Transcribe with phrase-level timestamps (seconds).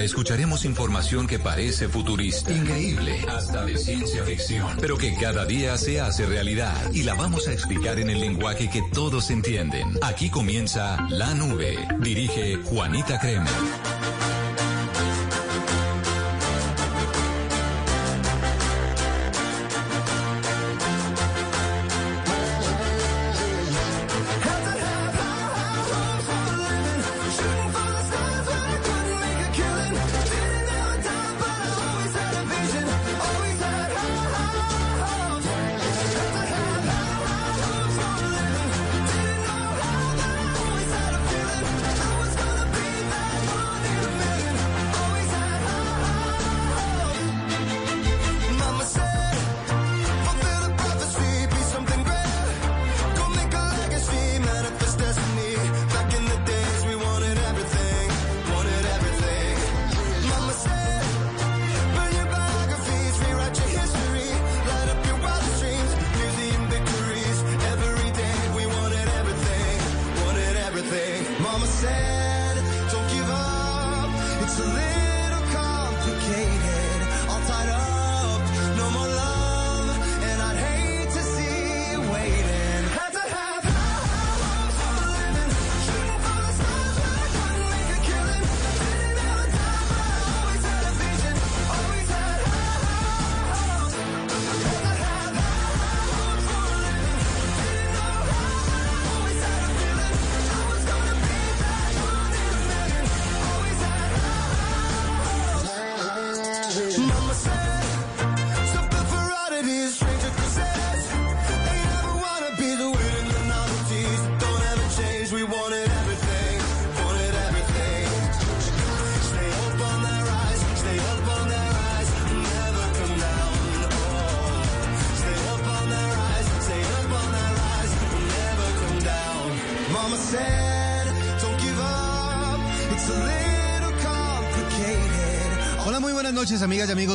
[0.00, 6.00] escucharemos información que parece futurista, increíble, hasta de ciencia ficción, pero que cada día se
[6.00, 9.98] hace realidad y la vamos a explicar en el lenguaje que todos entienden.
[10.02, 11.76] Aquí comienza La Nube.
[12.00, 13.50] Dirige Juanita Crema.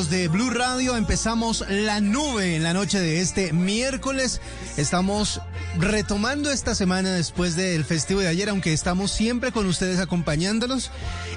[0.09, 0.95] De Blue Radio.
[0.95, 4.41] Empezamos la nube en la noche de este miércoles.
[4.77, 5.41] Estamos
[5.77, 10.91] retomando esta semana después del festivo de ayer, aunque estamos siempre con ustedes acompañándolos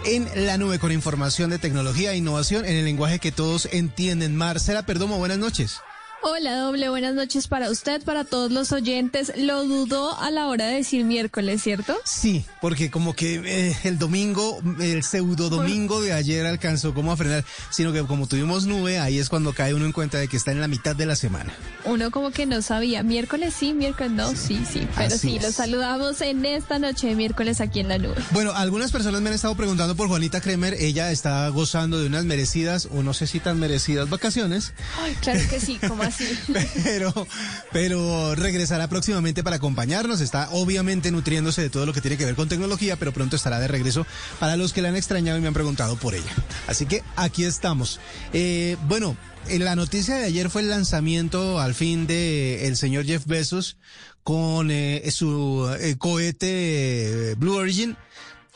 [0.05, 4.37] en la nube con información de tecnología e innovación en el lenguaje que todos entienden.
[4.37, 5.81] Marcela Perdomo, buenas noches.
[6.23, 9.33] Hola, doble buenas noches para usted, para todos los oyentes.
[9.39, 11.97] Lo dudó a la hora de decir miércoles, ¿cierto?
[12.05, 17.17] Sí, porque como que eh, el domingo, el pseudo domingo de ayer alcanzó como a
[17.17, 20.37] frenar, sino que como tuvimos nube, ahí es cuando cae uno en cuenta de que
[20.37, 21.55] está en la mitad de la semana.
[21.87, 26.21] Uno como que no sabía, miércoles sí, miércoles no, sí, sí, pero sí, los saludamos
[26.21, 28.17] en esta noche de miércoles aquí en la nube.
[28.33, 32.27] Bueno, algunas personas me han estado preguntando por Juanita Kremer, ella está gozando de unas
[32.27, 34.75] merecidas, o no sé si tan merecidas vacaciones.
[35.03, 36.10] Ay, claro que sí, como
[36.85, 37.27] Pero,
[37.73, 40.21] pero regresará próximamente para acompañarnos.
[40.21, 43.59] Está obviamente nutriéndose de todo lo que tiene que ver con tecnología, pero pronto estará
[43.61, 44.07] de regreso
[44.39, 46.31] para los que la han extrañado y me han preguntado por ella.
[46.67, 48.01] Así que aquí estamos.
[48.33, 49.17] Eh, bueno,
[49.49, 53.77] la noticia de ayer fue el lanzamiento al fin de el señor Jeff Bezos
[54.23, 57.97] con eh, su eh, cohete Blue Origin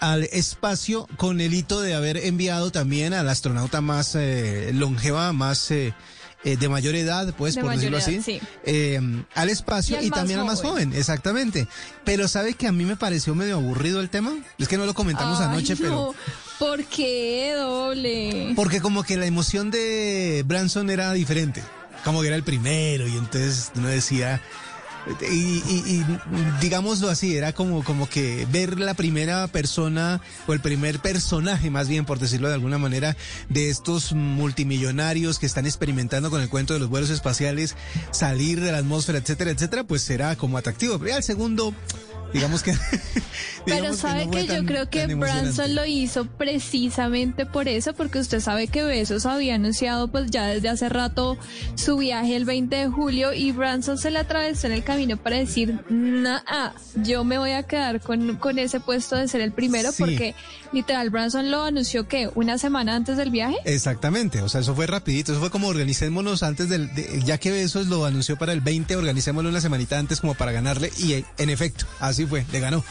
[0.00, 4.16] al espacio con el hito de haber enviado también al astronauta más
[4.72, 5.70] longeva, más
[6.44, 8.20] eh, de mayor edad, pues, por decirlo así,
[8.64, 9.00] eh,
[9.34, 11.66] al espacio y, también al más joven, exactamente.
[12.04, 14.32] Pero ¿sabe que a mí me pareció medio aburrido el tema?
[14.58, 16.14] Es que no lo comentamos anoche, pero...
[16.58, 18.52] ¿Por qué doble?
[18.54, 21.62] Porque como que la emoción de Branson era diferente.
[22.04, 24.40] Como que era el primero y entonces uno decía,
[25.30, 26.04] y, y,
[26.60, 31.88] digámoslo así, era como, como que ver la primera persona o el primer personaje, más
[31.88, 33.16] bien por decirlo de alguna manera,
[33.48, 37.76] de estos multimillonarios que están experimentando con el cuento de los vuelos espaciales,
[38.10, 40.98] salir de la atmósfera, etcétera, etcétera, pues será como atractivo.
[40.98, 41.74] Pero ya el segundo
[42.34, 42.74] digamos que...
[43.64, 48.68] Pero sabe que, yo creo que Branson lo hizo precisamente por eso, porque usted sabe
[48.68, 51.38] que Besos había anunciado pues ya desde hace rato
[51.74, 55.36] su viaje el 20 de julio y Branson se le atravesó en el camino para
[55.36, 56.40] decir, nah,
[56.96, 60.34] yo me voy a quedar con, con ese puesto de ser el primero porque
[60.72, 63.56] literal Branson lo anunció que una semana antes del viaje.
[63.64, 66.90] Exactamente, o sea, eso fue rapidito, eso fue como organicémonos antes del,
[67.24, 70.90] ya que Besos lo anunció para el 20, organicémoslo una semanita antes como para ganarle
[70.98, 72.84] y en efecto, así fue, le ganó.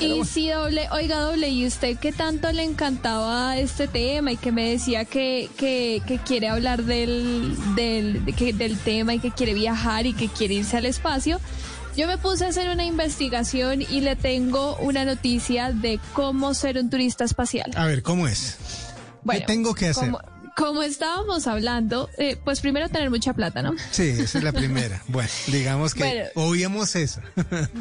[0.00, 4.50] y sí, doble, oiga, doble, ¿y usted qué tanto le encantaba este tema y que
[4.50, 10.06] me decía que, que, que quiere hablar del, del, del tema y que quiere viajar
[10.06, 11.38] y que quiere irse al espacio?
[11.96, 16.78] Yo me puse a hacer una investigación y le tengo una noticia de cómo ser
[16.78, 17.70] un turista espacial.
[17.76, 18.56] A ver, ¿cómo es?
[19.28, 20.10] ¿Qué tengo que hacer?
[20.60, 23.74] Como estábamos hablando, eh, pues primero tener mucha plata, ¿no?
[23.90, 25.02] Sí, esa es la primera.
[25.08, 27.22] bueno, digamos que oíamos eso.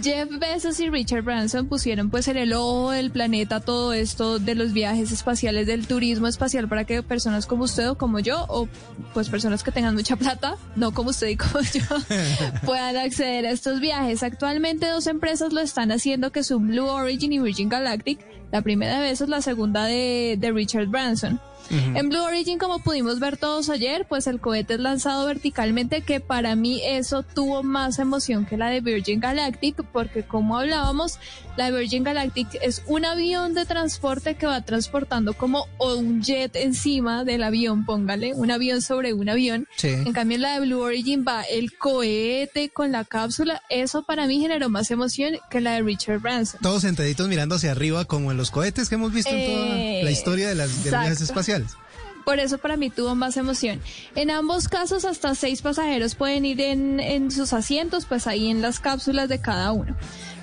[0.01, 4.55] Jeff Bezos y Richard Branson pusieron pues en el ojo del planeta todo esto de
[4.55, 8.69] los viajes espaciales, del turismo espacial para que personas como usted o como yo, o
[9.13, 11.83] pues personas que tengan mucha plata, no como usted y como yo,
[12.65, 14.23] puedan acceder a estos viajes.
[14.23, 18.19] Actualmente dos empresas lo están haciendo que son Blue Origin y Virgin Galactic.
[18.53, 21.39] La primera de Bezos, la segunda de, de Richard Branson.
[21.69, 26.19] En Blue Origin, como pudimos ver todos ayer, pues el cohete es lanzado verticalmente, que
[26.19, 31.19] para mí eso tuvo más emoción que la de Virgin Galactic, porque como hablábamos,
[31.57, 37.23] la Virgin Galactic es un avión de transporte que va transportando como un jet encima
[37.23, 39.67] del avión, póngale, un avión sobre un avión.
[39.83, 43.61] En cambio, en la de Blue Origin va el cohete con la cápsula.
[43.69, 46.61] Eso para mí generó más emoción que la de Richard Branson.
[46.61, 49.75] Todos sentaditos mirando hacia arriba, como en los cohetes que hemos visto en toda la
[49.75, 51.58] eh, historia de las de viajes espaciales.
[52.29, 53.81] Por eso para mí tuvo más emoción.
[54.15, 58.79] En ambos casos, hasta seis pasajeros pueden ir en, sus asientos, pues ahí en las
[58.79, 59.95] cápsulas de cada uno.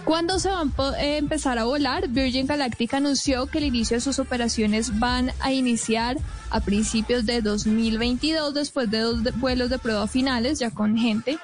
[0.05, 2.09] ¿Cuándo se van a eh, empezar a volar?
[2.09, 6.17] Virgin Galactic anunció que el inicio de sus operaciones van a iniciar
[6.51, 11.39] a principios de 2022 después de dos vuelos de prueba finales ya con gente.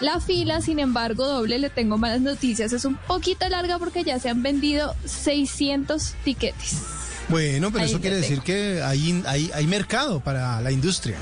[0.00, 4.18] La fila, sin embargo, doble, le tengo malas noticias, es un poquito larga porque ya
[4.18, 6.82] se han vendido 600 tiquetes.
[7.28, 11.16] Bueno, pero eso quiere decir que hay, hay, hay mercado para la industria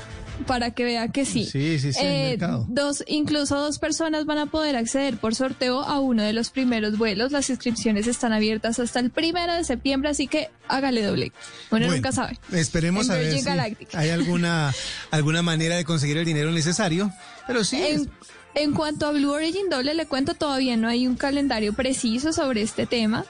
[0.46, 1.44] para que vea que sí.
[1.44, 2.00] Sí, sí, sí.
[2.02, 6.50] Eh, dos, incluso dos personas van a poder acceder por sorteo a uno de los
[6.50, 7.32] primeros vuelos.
[7.32, 11.32] Las inscripciones están abiertas hasta el primero de septiembre, así que hágale doble.
[11.70, 12.38] Bueno, nunca sabe.
[12.52, 13.48] Esperemos a ver si
[13.92, 14.74] hay alguna,
[15.10, 17.12] alguna manera de conseguir el dinero necesario,
[17.46, 17.82] pero sí.
[17.82, 18.10] En,
[18.54, 22.62] en cuanto a Blue Origin doble, le cuento todavía no hay un calendario preciso sobre
[22.62, 23.24] este tema.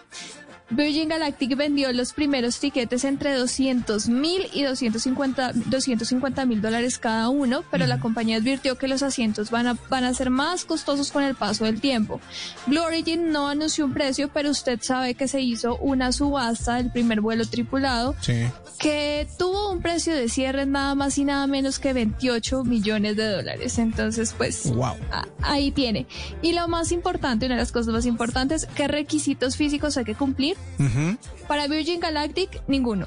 [0.71, 7.65] Virgin Galactic vendió los primeros tiquetes entre 200 mil y 250 mil dólares cada uno,
[7.71, 11.23] pero la compañía advirtió que los asientos van a, van a ser más costosos con
[11.23, 12.21] el paso del tiempo.
[12.67, 16.91] Blue Origin no anunció un precio, pero usted sabe que se hizo una subasta del
[16.91, 18.15] primer vuelo tripulado
[18.79, 23.29] que tuvo un precio de cierre nada más y nada menos que 28 millones de
[23.29, 23.79] dólares.
[23.79, 24.73] Entonces, pues
[25.43, 26.07] ahí tiene.
[26.43, 30.15] Y lo más importante, una de las cosas más importantes, ¿qué requisitos físicos hay que
[30.15, 30.54] cumplir?
[31.49, 33.07] Para Virgin Galactic, ninguno.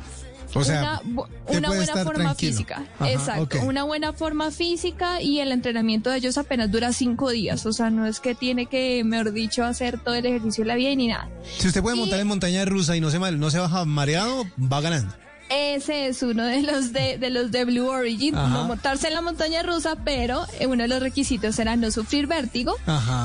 [0.54, 1.02] O sea,
[1.48, 2.86] una, buena forma física.
[3.02, 3.62] Exacto.
[3.64, 7.66] Una buena forma física y el entrenamiento de ellos apenas dura cinco días.
[7.66, 10.76] O sea, no es que tiene que, mejor dicho, hacer todo el ejercicio de la
[10.76, 11.30] vida ni nada.
[11.58, 14.82] Si usted puede montar en montaña rusa y no se, no se baja mareado, va
[14.82, 15.14] ganando.
[15.50, 19.22] Ese es uno de los de, de los de Blue Origin, no montarse en la
[19.22, 22.76] montaña rusa, pero eh, uno de los requisitos era no sufrir vértigo,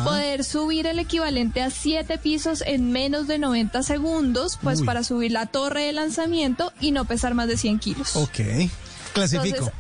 [0.05, 5.33] poder subir el equivalente a siete pisos en menos de 90 segundos, pues para subir
[5.33, 8.17] la torre de lanzamiento y no pesar más de 100 kilos.
[8.17, 8.41] Ok.
[9.13, 9.71] Clasifico.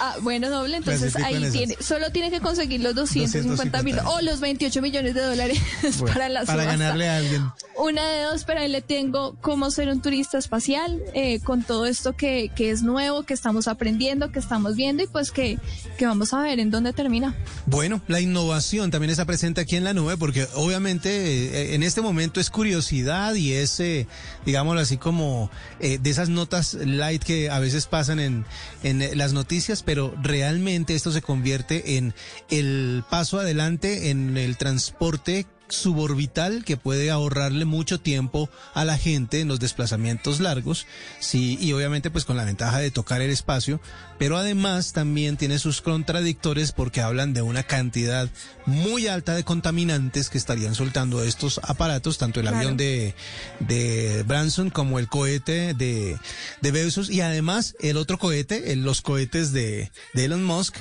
[0.00, 4.40] ah, bueno, doble, entonces ahí tiene, solo tiene que conseguir los 250 mil o los
[4.40, 5.58] 28 millones de dólares
[6.06, 7.44] para la Para ganarle a alguien.
[7.76, 11.86] Una de dos, pero ahí le tengo cómo ser un turista espacial, eh, con todo
[11.86, 15.58] esto que, que es nuevo, que estamos aprendiendo, que estamos viendo y pues que,
[15.98, 17.34] que vamos a ver en dónde termina.
[17.66, 22.00] Bueno, la innovación también está presente aquí en la nube porque obviamente eh, en este
[22.00, 24.06] momento es curiosidad y es, eh,
[24.46, 28.43] digámoslo así, como de esas notas light que a veces pasan en,
[28.82, 32.14] en, las noticias, pero realmente esto se convierte en
[32.50, 39.40] el paso adelante en el transporte suborbital que puede ahorrarle mucho tiempo a la gente
[39.40, 40.86] en los desplazamientos largos,
[41.20, 43.80] sí, y obviamente pues con la ventaja de tocar el espacio,
[44.18, 48.28] pero además también tiene sus contradictores porque hablan de una cantidad
[48.66, 53.14] muy alta de contaminantes que estarían soltando estos aparatos, tanto el avión de,
[53.60, 56.16] de Branson como el cohete de,
[56.60, 60.76] de Bezos y además el otro cohete, los cohetes de, de Elon Musk,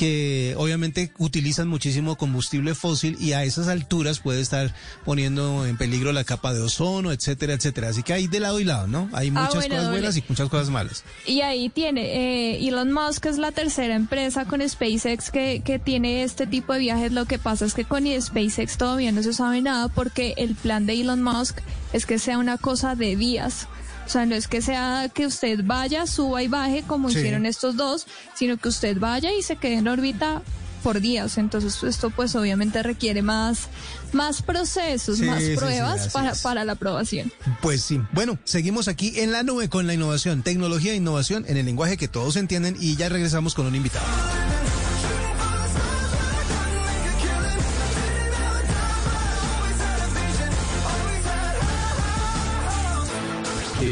[0.00, 6.10] que obviamente utilizan muchísimo combustible fósil y a esas alturas puede estar poniendo en peligro
[6.12, 7.90] la capa de ozono, etcétera, etcétera.
[7.90, 9.10] Así que hay de lado y lado, ¿no?
[9.12, 11.04] Hay ah, muchas cosas buenas y muchas cosas malas.
[11.26, 16.22] Y ahí tiene, eh, Elon Musk es la tercera empresa con SpaceX que, que tiene
[16.22, 17.12] este tipo de viajes.
[17.12, 20.86] Lo que pasa es que con SpaceX todavía no se sabe nada porque el plan
[20.86, 21.58] de Elon Musk
[21.92, 23.68] es que sea una cosa de días.
[24.10, 27.76] O sea, no es que sea que usted vaya, suba y baje como hicieron estos
[27.76, 30.42] dos, sino que usted vaya y se quede en órbita
[30.82, 31.38] por días.
[31.38, 33.68] Entonces esto pues obviamente requiere más,
[34.12, 37.32] más procesos, más pruebas para, para la aprobación.
[37.62, 38.00] Pues sí.
[38.10, 41.96] Bueno, seguimos aquí en la nube con la innovación, tecnología e innovación en el lenguaje
[41.96, 44.06] que todos entienden y ya regresamos con un invitado.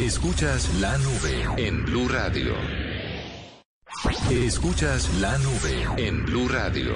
[0.09, 2.55] Escuchas la nube en Blue Radio.
[4.31, 6.95] Escuchas la nube en Blue Radio.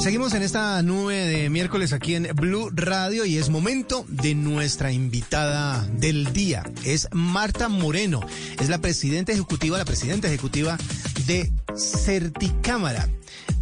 [0.00, 4.90] Seguimos en esta nube de miércoles aquí en Blue Radio y es momento de nuestra
[4.90, 6.64] invitada del día.
[6.84, 8.18] Es Marta Moreno,
[8.58, 10.76] es la presidenta ejecutiva, la presidenta ejecutiva
[11.28, 13.08] de Certicámara.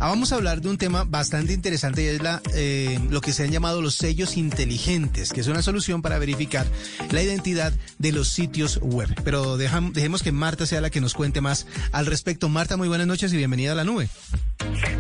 [0.03, 3.35] Ah, vamos a hablar de un tema bastante interesante y es la, eh, lo que
[3.35, 6.67] se han llamado los sellos inteligentes, que es una solución para verificar
[7.11, 9.15] la identidad de los sitios web.
[9.25, 12.49] Pero dejemos que Marta sea la que nos cuente más al respecto.
[12.49, 14.09] Marta, muy buenas noches y bienvenida a la nube.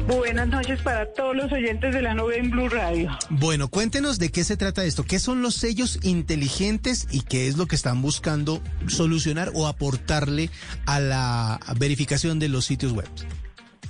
[0.06, 3.10] Buenas noches para todos los oyentes de la nube en Blue Radio.
[3.30, 5.04] Bueno, cuéntenos de qué se trata esto.
[5.04, 10.50] ¿Qué son los sellos inteligentes y qué es lo que están buscando solucionar o aportarle
[10.84, 13.08] a la verificación de los sitios web?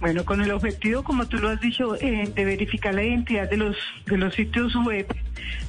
[0.00, 3.58] Bueno, con el objetivo, como tú lo has dicho, eh, de verificar la identidad de
[3.58, 3.76] los,
[4.06, 5.06] de los sitios web,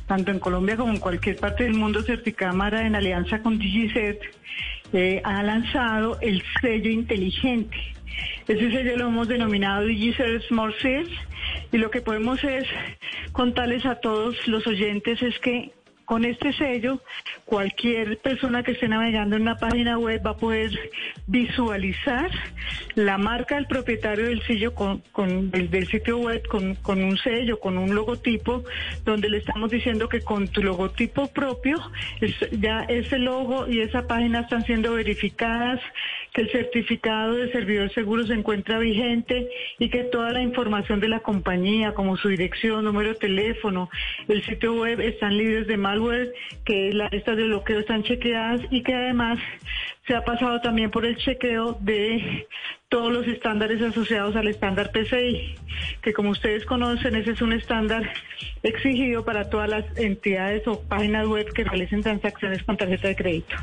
[0.07, 4.21] tanto en Colombia como en cualquier parte del mundo, Certicámara, en alianza con DigiCert,
[4.93, 7.75] eh, ha lanzado el sello inteligente.
[8.47, 11.09] Ese sello lo hemos denominado DigiCert Smart Sales
[11.73, 12.65] y lo que podemos es
[13.33, 15.73] contarles a todos los oyentes es que
[16.11, 17.01] con este sello,
[17.45, 20.77] cualquier persona que esté navegando en una página web va a poder
[21.25, 22.29] visualizar
[22.95, 25.01] la marca del propietario del sello con,
[25.51, 28.65] del, sitio web con, un sello, con un logotipo,
[29.05, 31.77] donde le estamos diciendo que con tu logotipo propio
[32.59, 35.79] ya ese logo y esa página están siendo verificadas,
[36.33, 39.47] que el certificado de servidor seguro se encuentra vigente
[39.79, 43.89] y que toda la información de la compañía, como su dirección, número de teléfono,
[44.27, 46.00] el sitio web están libres de mal
[46.65, 49.39] que las listas de bloqueo están chequeadas y que además
[50.07, 52.47] se ha pasado también por el chequeo de
[52.89, 55.55] todos los estándares asociados al estándar PCI,
[56.01, 58.11] que como ustedes conocen, ese es un estándar
[58.63, 63.55] exigido para todas las entidades o páginas web que realicen transacciones con tarjeta de crédito.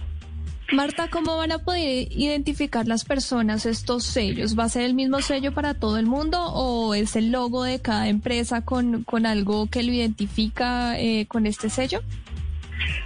[0.72, 4.58] Marta, ¿cómo van a poder identificar las personas estos sellos?
[4.58, 7.80] ¿Va a ser el mismo sello para todo el mundo o es el logo de
[7.80, 12.02] cada empresa con, con algo que lo identifica eh, con este sello?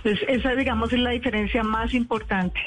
[0.05, 2.61] Esa, digamos, es la diferencia más importante.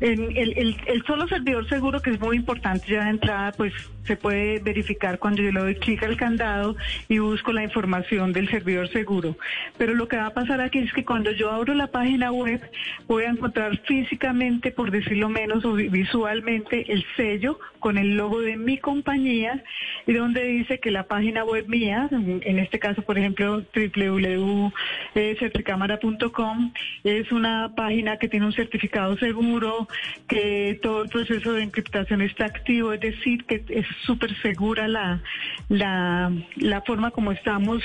[0.00, 3.72] El, solo servidor seguro, que es muy importante ya de entrada, pues
[4.04, 6.76] se puede verificar cuando yo le doy clic al candado
[7.08, 9.36] y busco la información del servidor seguro.
[9.78, 12.60] Pero lo que va a pasar aquí es que cuando yo abro la página web,
[13.06, 18.56] voy a encontrar físicamente, por decirlo menos, o visualmente, el sello con el logo de
[18.56, 19.62] mi compañía
[20.06, 26.72] y donde dice que la página web mía, en este caso, por ejemplo, www.certicámara.com,
[27.04, 29.83] es una página que tiene un certificado seguro,
[30.28, 35.22] que todo el proceso de encriptación está activo, es decir, que es súper segura la,
[35.68, 37.82] la, la, forma como estamos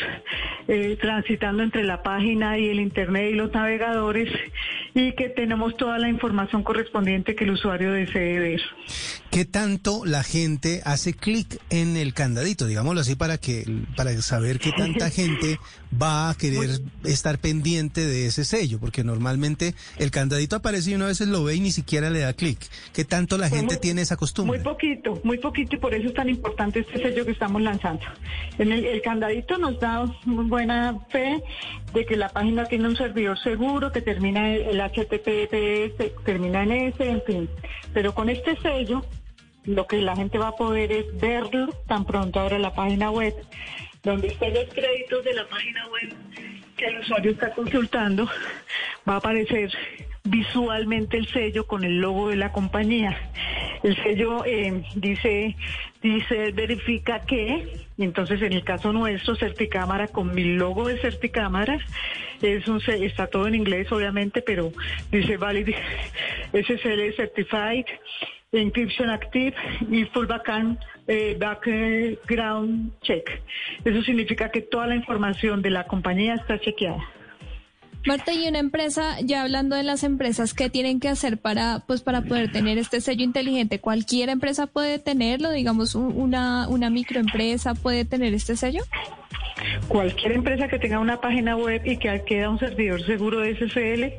[0.68, 4.29] eh, transitando entre la página y el Internet y los navegadores
[4.94, 8.62] y que tenemos toda la información correspondiente que el usuario desee ver.
[9.32, 13.65] ¿Qué tanto la gente hace clic en el candadito, digámoslo así, para que
[13.96, 15.60] para saber qué tanta gente
[15.91, 18.79] va a querer estar pendiente de ese sello?
[18.79, 22.34] Porque normalmente el candadito aparece y una vez lo ve y ni siquiera le da
[22.34, 22.60] clic.
[22.93, 24.58] ¿Qué tanto la gente tiene esa costumbre?
[24.58, 28.05] Muy poquito, muy poquito y por eso es tan importante este sello que estamos lanzando.
[28.58, 31.41] En el, el candadito nos da muy buena fe
[31.93, 37.03] de que la página tiene un servidor seguro, que termina el HTTPS, termina en S,
[37.03, 37.50] en fin.
[37.93, 39.03] Pero con este sello
[39.65, 43.36] lo que la gente va a poder es verlo tan pronto ahora la página web,
[44.10, 46.13] donde están los créditos de la página web
[46.75, 48.28] que el usuario está consultando,
[49.08, 49.72] va a aparecer
[50.24, 53.16] visualmente el sello con el logo de la compañía.
[53.84, 55.56] El sello eh, dice,
[56.01, 61.78] dice, verifica que, entonces en el caso nuestro, Certicámara con mi logo de Certicámara,
[62.42, 64.72] es un, está todo en inglés obviamente, pero
[65.12, 65.70] dice valid
[66.51, 67.86] SSL Certified
[68.51, 69.53] Encryption Active
[69.91, 73.29] y Full Background, eh, background Check.
[73.86, 77.03] Eso significa que toda la información de la compañía está chequeada.
[78.08, 82.01] Marta, y una empresa, ya hablando de las empresas, ¿qué tienen que hacer para, pues,
[82.01, 83.79] para poder tener este sello inteligente?
[83.79, 85.51] ¿Cualquier empresa puede tenerlo?
[85.51, 88.82] Digamos, una, una microempresa puede tener este sello.
[89.89, 94.13] Cualquier empresa que tenga una página web y que queda un servidor seguro de SSL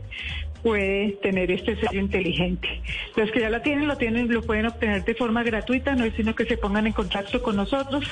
[0.63, 2.83] puede tener este sello inteligente.
[3.17, 6.15] Los que ya la tienen, lo tienen, lo pueden obtener de forma gratuita, no es
[6.15, 8.05] sino que se pongan en contacto con nosotros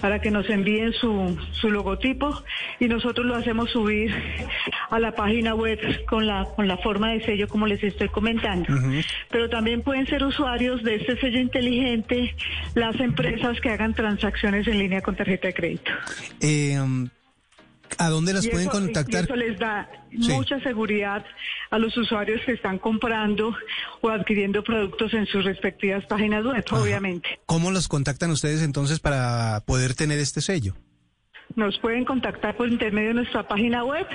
[0.00, 2.42] para que nos envíen su, su logotipo
[2.78, 4.14] y nosotros lo hacemos subir
[4.90, 8.68] a la página web con la, con la forma de sello como les estoy comentando.
[9.30, 12.34] Pero también pueden ser usuarios de este sello inteligente
[12.74, 15.90] las empresas que hagan transacciones en línea con tarjeta de crédito.
[16.40, 17.08] Eh, um,
[17.98, 19.24] ¿A dónde las pueden contactar?
[19.24, 21.24] eso les da mucha seguridad
[21.70, 23.54] a los usuarios que están comprando
[24.00, 27.40] o adquiriendo productos en sus respectivas páginas web, obviamente.
[27.46, 30.74] ¿Cómo los contactan ustedes entonces para poder tener este sello?
[31.56, 34.06] Nos pueden contactar por intermedio de nuestra página web.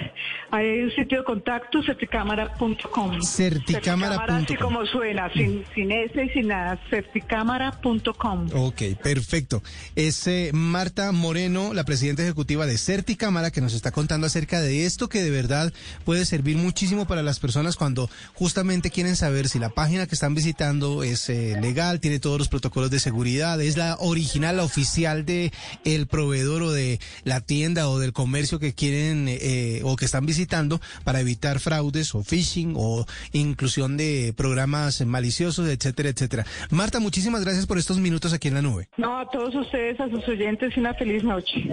[0.52, 3.20] Hay un sitio de contacto, certicámara.com.
[3.24, 4.36] Certicámara.com.
[4.36, 8.48] Así como suena, sin, sin S y sin nada, certicámara.com.
[8.54, 9.64] Ok, perfecto.
[9.96, 14.86] Es eh, Marta Moreno, la presidenta ejecutiva de Certicámara, que nos está contando acerca de
[14.86, 15.74] esto que de verdad
[16.06, 20.36] puede servir muchísimo para las personas cuando justamente quieren saber si la página que están
[20.36, 25.26] visitando es eh, legal, tiene todos los protocolos de seguridad, es la original, la oficial
[25.26, 25.52] de
[25.86, 27.00] el proveedor o de
[27.31, 32.14] la tienda o del comercio que quieren eh, o que están visitando para evitar fraudes
[32.14, 36.46] o phishing o inclusión de programas maliciosos, etcétera, etcétera.
[36.70, 38.90] Marta, muchísimas gracias por estos minutos aquí en la nube.
[38.98, 41.70] No, a todos ustedes, a sus oyentes, una feliz noche.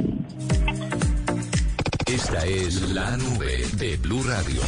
[2.06, 4.62] Esta es la nube de Blue Radio.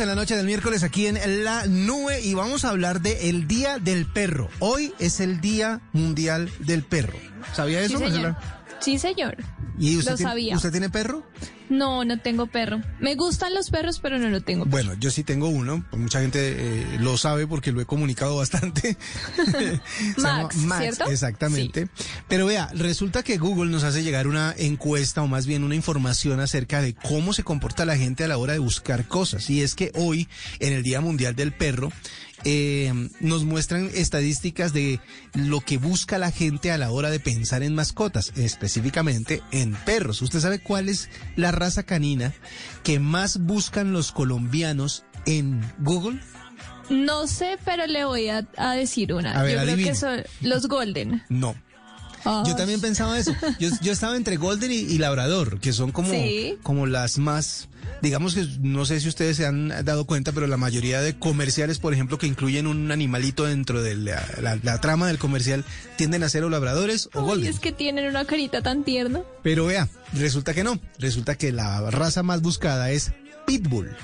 [0.00, 3.46] En la noche del miércoles aquí en La Nube y vamos a hablar de el
[3.46, 4.48] Día del Perro.
[4.58, 7.18] Hoy es el Día Mundial del Perro.
[7.54, 8.22] ¿Sabía eso, sí.
[8.80, 9.36] Sí, señor.
[9.78, 10.56] ¿Y usted lo tiene, sabía.
[10.56, 11.24] ¿Usted tiene perro?
[11.68, 12.80] No, no tengo perro.
[13.00, 14.64] Me gustan los perros, pero no lo tengo.
[14.64, 15.84] Bueno, yo sí tengo uno.
[15.92, 18.96] Mucha gente eh, lo sabe porque lo he comunicado bastante.
[20.16, 21.10] Max, Max, ¿cierto?
[21.10, 21.88] Exactamente.
[22.28, 26.40] Pero vea, resulta que Google nos hace llegar una encuesta o más bien una información
[26.40, 29.50] acerca de cómo se comporta la gente a la hora de buscar cosas.
[29.50, 30.28] Y es que hoy,
[30.60, 31.90] en el Día Mundial del Perro,
[32.44, 35.00] eh, nos muestran estadísticas de
[35.34, 40.22] lo que busca la gente a la hora de pensar en mascotas, específicamente en perros.
[40.22, 42.32] ¿Usted sabe cuál es la raza canina
[42.82, 46.20] que más buscan los colombianos en Google?
[46.90, 49.38] No sé, pero le voy a, a decir una.
[49.38, 51.22] A ver, Yo creo que son los Golden.
[51.28, 51.56] No.
[52.44, 53.32] Yo también pensaba eso.
[53.60, 56.56] Yo, yo estaba entre Golden y, y Labrador, que son como, Sí.
[56.64, 57.68] como las más,
[58.02, 61.78] digamos que no sé si ustedes se han dado cuenta, pero la mayoría de comerciales,
[61.78, 65.64] por ejemplo, que incluyen un animalito dentro de la, la- la trama del comercial,
[65.96, 67.50] tienden a ser o labradores o Ay, golden.
[67.52, 69.22] es que tienen una carita tan tierna.
[69.42, 70.78] Pero vea, resulta que no.
[70.98, 73.12] Resulta que la raza más buscada es
[73.46, 73.94] Pitbull.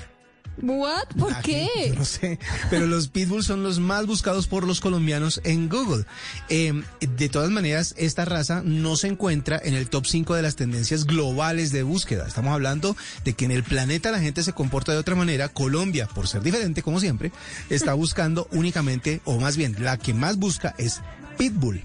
[0.61, 1.07] What?
[1.17, 1.67] ¿Por Ah, qué?
[1.87, 2.37] yo No sé,
[2.69, 6.05] pero los pitbulls son los más buscados por los colombianos en Google.
[6.49, 10.55] Eh, de todas maneras, esta raza no se encuentra en el top 5 de las
[10.55, 12.27] tendencias globales de búsqueda.
[12.27, 15.49] Estamos hablando de que en el planeta la gente se comporta de otra manera.
[15.49, 17.31] Colombia, por ser diferente, como siempre,
[17.69, 21.01] está buscando únicamente, o más bien, la que más busca es
[21.37, 21.81] pitbull.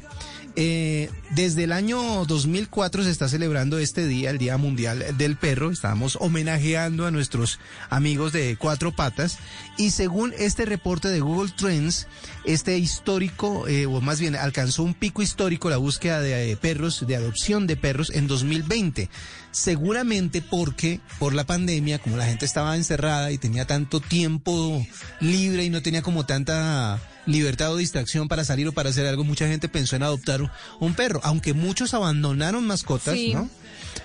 [0.56, 5.70] Eh, desde el año 2004 se está celebrando este día, el Día Mundial del Perro.
[5.70, 7.58] Estamos homenajeando a nuestros
[7.90, 9.38] amigos de cuatro patas.
[9.76, 12.06] Y según este reporte de Google Trends,
[12.44, 17.06] este histórico, eh, o más bien alcanzó un pico histórico la búsqueda de eh, perros,
[17.06, 19.10] de adopción de perros en 2020.
[19.50, 24.84] Seguramente porque por la pandemia, como la gente estaba encerrada y tenía tanto tiempo
[25.20, 29.22] libre y no tenía como tanta libertad o distracción para salir o para hacer algo,
[29.22, 33.48] mucha gente pensó en adoptar un perro, aunque muchos abandonaron mascotas, ¿no?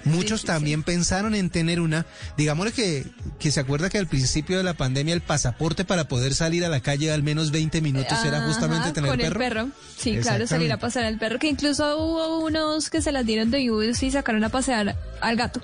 [0.05, 2.05] Muchos también pensaron en tener una,
[2.35, 3.05] digámosle que,
[3.39, 6.69] que se acuerda que al principio de la pandemia el pasaporte para poder salir a
[6.69, 9.31] la calle al menos 20 minutos era justamente tener con perro.
[9.31, 9.69] el perro.
[9.97, 13.51] Sí, claro, salir a pasear al perro, que incluso hubo unos que se las dieron
[13.51, 15.61] de bus y sacaron a pasear al gato.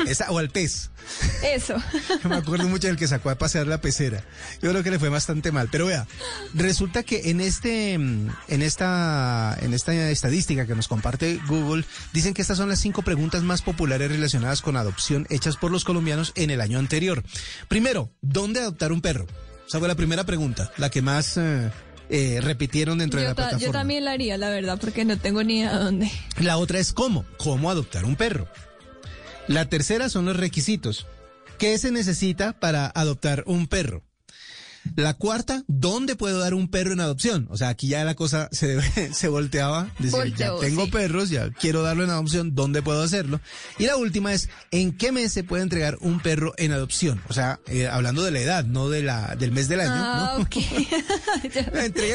[0.06, 0.90] Esa, o al pez.
[1.42, 1.76] Eso.
[2.28, 4.24] Me acuerdo mucho del que sacó a pasear la pecera.
[4.62, 5.68] Yo creo que le fue bastante mal.
[5.70, 6.06] Pero vea,
[6.54, 12.42] resulta que en este, en esta, en esta estadística que nos comparte Google, dicen que
[12.42, 16.50] estas son las cinco preguntas más populares relacionadas con adopción hechas por los colombianos en
[16.50, 17.22] el año anterior.
[17.68, 19.26] Primero, ¿dónde adoptar un perro?
[19.66, 21.70] Esa fue la primera pregunta, la que más eh,
[22.08, 23.64] eh, repitieron dentro de la plataforma.
[23.64, 26.10] Yo también la haría, la verdad, porque no tengo ni a dónde.
[26.38, 28.48] La otra es cómo, cómo adoptar un perro.
[29.48, 31.06] La tercera son los requisitos.
[31.58, 34.02] ¿Qué se necesita para adoptar un perro?
[34.96, 37.46] La cuarta, ¿dónde puedo dar un perro en adopción?
[37.50, 38.80] O sea, aquí ya la cosa se,
[39.14, 39.90] se volteaba.
[39.98, 43.40] Decir, ya tengo perros, ya quiero darlo en adopción, ¿dónde puedo hacerlo?
[43.78, 47.22] Y la última es, ¿en qué mes se puede entregar un perro en adopción?
[47.28, 49.92] O sea, eh, hablando de la edad, no de la del mes del año.
[49.94, 50.44] Ah, ¿no?
[50.44, 50.56] ok.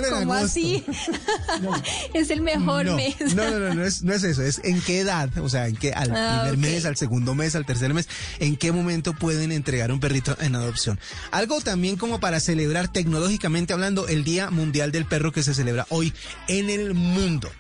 [0.09, 0.83] ¿Cómo así?
[2.13, 3.15] Es el mejor mes.
[3.35, 5.75] no, no, no, no es, no es eso, es en qué edad, o sea, en
[5.75, 8.07] qué, al Ah, primer mes, al segundo mes, al tercer mes,
[8.39, 10.99] en qué momento pueden entregar un perrito en adopción.
[11.31, 15.85] Algo también como para celebrar tecnológicamente hablando el Día Mundial del Perro que se celebra
[15.89, 16.13] hoy
[16.47, 17.51] en el mundo.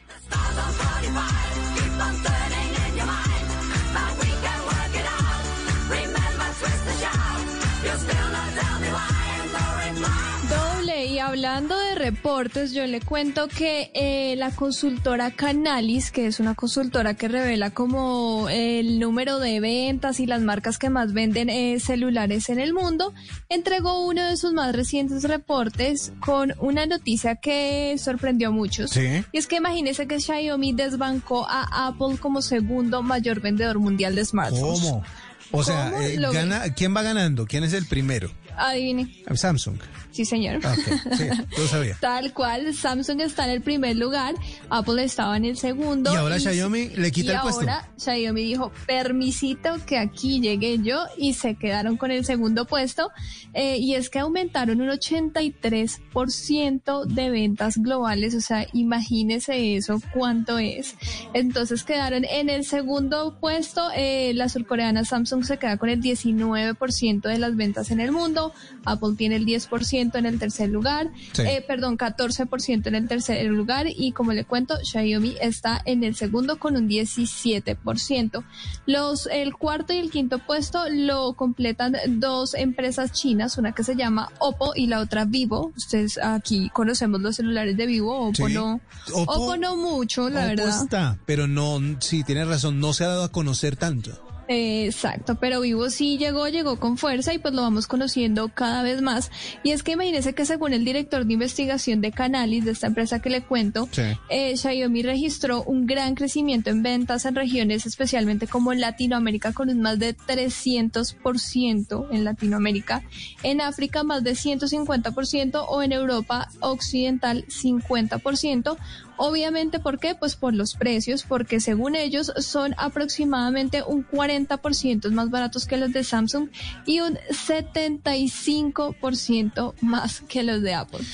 [11.15, 16.55] Y hablando de reportes, yo le cuento que eh, la consultora Canalis, que es una
[16.55, 21.79] consultora que revela como el número de ventas y las marcas que más venden eh,
[21.79, 23.13] celulares en el mundo,
[23.47, 28.91] entregó uno de sus más recientes reportes con una noticia que sorprendió a muchos.
[28.91, 29.23] Sí.
[29.31, 34.25] Y es que imagínese que Xiaomi desbancó a Apple como segundo mayor vendedor mundial de
[34.25, 34.81] smartphones.
[34.81, 35.03] ¿Cómo?
[35.51, 37.45] O sea, ¿Cómo eh, gana, ¿quién va ganando?
[37.45, 38.29] ¿Quién es el primero?
[38.57, 39.07] Adivine.
[39.33, 39.77] Samsung.
[40.15, 40.61] Sí, señor.
[40.63, 40.77] Ah, ok,
[41.17, 41.25] sí,
[41.57, 41.97] yo sabía.
[41.99, 44.33] Tal cual, Samsung está en el primer lugar,
[44.69, 46.13] Apple estaba en el segundo.
[46.13, 47.59] Y ahora Xiaomi le quita y el puesto.
[47.59, 53.11] ahora Xiaomi dijo, permisito que aquí llegué yo y se quedaron con el segundo puesto.
[53.53, 60.59] Eh, y es que aumentaron un 83% de ventas globales, o sea, imagínese eso, cuánto
[60.59, 60.95] es.
[61.33, 67.21] Entonces quedaron en el segundo puesto, eh, la surcoreana Samsung se queda con el 19%
[67.21, 68.44] de las ventas en el mundo,
[68.85, 71.41] Apple tiene el 10% en el tercer lugar, Sí.
[71.43, 76.15] eh, perdón, 14% en el tercer lugar y como le cuento, Xiaomi está en el
[76.15, 78.43] segundo con un 17%.
[78.85, 83.95] Los, el cuarto y el quinto puesto lo completan dos empresas chinas, una que se
[83.95, 85.71] llama Oppo y la otra Vivo.
[85.75, 88.53] Ustedes aquí conocemos los celulares de Vivo, Oppo Sí.
[88.53, 88.79] no,
[89.11, 90.83] Oppo- Oppo no mucho, la Oppo verdad.
[90.83, 94.24] está, pero no, sí, tienes razón, no se ha dado a conocer tanto.
[94.47, 99.01] Exacto, pero Vivo sí llegó, llegó con fuerza y pues lo vamos conociendo cada vez
[99.01, 99.31] más.
[99.63, 103.19] Y es que imagínese que según el director de investigación de Canalis, de esta empresa
[103.21, 104.03] que le cuento, Sí.
[104.29, 109.69] eh, Xiaomi registró un gran crecimiento en ventas en regiones, especialmente como en Latinoamérica, con
[109.69, 113.03] un más de 300% en Latinoamérica,
[113.43, 118.77] en África más de 150% o en Europa Occidental 50%.
[119.17, 120.15] Obviamente, ¿por qué?
[120.15, 125.93] Pues por los precios, porque según ellos son aproximadamente un 40% más baratos que los
[125.93, 126.49] de Samsung
[126.85, 131.05] y un 75% más que los de Apple.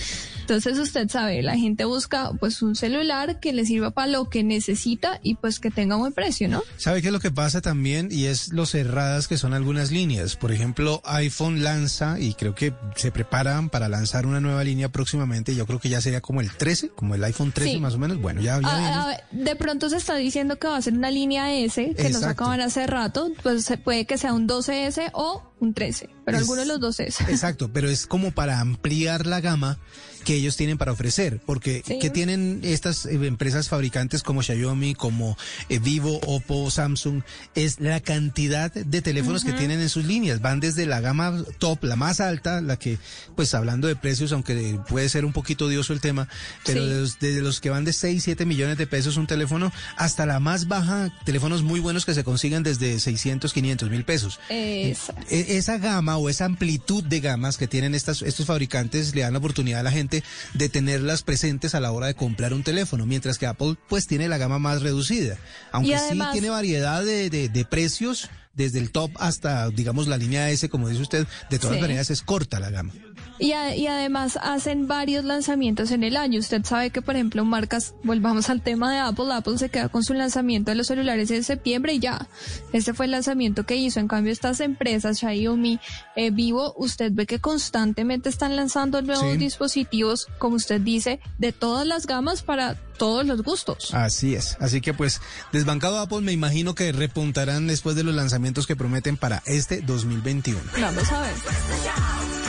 [0.54, 4.44] Entonces usted sabe, la gente busca pues un celular que le sirva para lo que
[4.44, 6.62] necesita y pues que tenga buen precio, ¿no?
[6.78, 8.10] ¿Sabe qué es lo que pasa también?
[8.12, 10.36] Y es lo cerradas que son algunas líneas.
[10.36, 15.56] Por ejemplo, iPhone lanza y creo que se preparan para lanzar una nueva línea próximamente.
[15.56, 17.80] Yo creo que ya sería como el 13, como el iPhone 13 Sí.
[17.80, 18.20] más o menos.
[18.22, 21.12] Bueno, ya, ya A- a- de pronto se está diciendo que va a ser una
[21.12, 22.28] línea S, que nos Exacto.
[22.30, 26.62] acaban hace rato, pues puede que sea un 12S o un 13, pero Es- alguno
[26.62, 27.24] de los dos S.
[27.30, 29.78] Exacto, pero es como para ampliar la gama
[30.24, 32.00] que ellos tienen para ofrecer, porque Sí.
[32.00, 35.38] que tienen estas eh, empresas fabricantes como Xiaomi, como
[35.70, 37.22] eh, Vivo, Oppo, Samsung,
[37.56, 40.42] es la cantidad de teléfonos que tienen en sus líneas.
[40.42, 42.98] Van desde la gama top, la más alta, la que,
[43.36, 46.28] pues hablando de precios, aunque puede ser un poquito odioso el tema,
[46.66, 46.90] pero Sí.
[46.90, 50.26] de los- desde los que van de 6, 7 millones de pesos un teléfono, hasta
[50.26, 54.40] la más baja, teléfonos muy buenos que se consiguen desde 600, 500 mil pesos.
[54.50, 54.96] E-
[55.30, 59.40] esa gama o esa amplitud de gamas que tienen estas, estos fabricantes le dan la
[59.40, 60.11] oportunidad a la gente
[60.54, 64.28] de tenerlas presentes a la hora de comprar un teléfono, mientras que Apple pues tiene
[64.28, 65.38] la gama más reducida.
[65.72, 70.18] Aunque además- sí tiene variedad de, de- de precios, desde el top hasta, digamos, la
[70.18, 71.82] línea S, como dice usted, de todas Sí.
[71.82, 72.92] maneras es corta la gama.
[73.40, 76.40] Y, y además hacen varios lanzamientos en el año.
[76.40, 80.04] Usted sabe que, por ejemplo, marcas, volvamos al tema de Apple, Apple se queda con
[80.04, 82.28] su lanzamiento de los celulares en septiembre y ya.
[82.74, 84.00] Este fue el lanzamiento que hizo.
[84.00, 85.80] En cambio, estas empresas, Xiaomi,
[86.16, 91.88] eh, Vivo, usted ve que constantemente están lanzando nuevos dispositivos, como usted dice, de todas
[91.88, 93.94] las gamas para todos los gustos.
[93.94, 94.58] Así es.
[94.60, 99.18] Así que pues, desbancado Apple, me imagino que repuntarán después de los lanzamientos que prometen
[99.18, 100.60] para este 2021.
[100.80, 102.41] Vamos a ver.